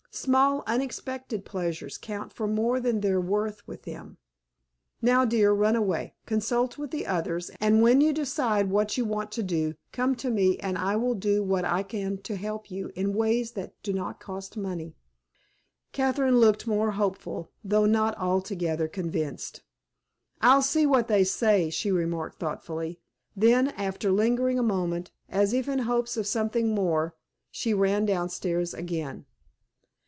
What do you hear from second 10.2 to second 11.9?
me, and I will do what I